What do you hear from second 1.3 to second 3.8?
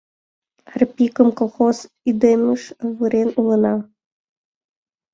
колхоз идымеш авырен улына.